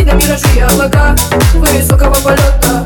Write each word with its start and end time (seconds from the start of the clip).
Видно 0.00 0.14
миражи 0.14 0.46
и 0.56 0.60
облака 0.60 1.14
Высокого 1.52 2.14
полета. 2.24 2.79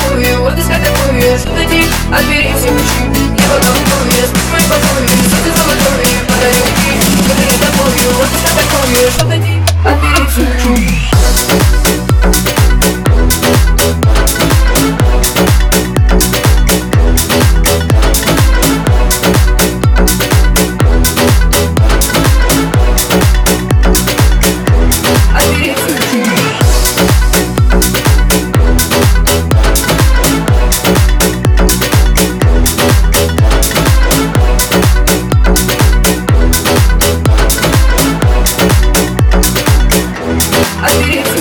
такую, 0.00 0.42
вот 0.42 0.58
искать 0.58 0.82
такую 0.82 1.38
Что 1.38 1.50
ты 1.50 1.84
отбери 2.14 2.52
все 2.56 2.68
ключи, 2.68 3.00
я 3.38 3.48
потолкую, 3.48 4.26
спать 4.26 4.50
мой 4.50 4.60
покой 4.68 4.99
It's 41.02 41.39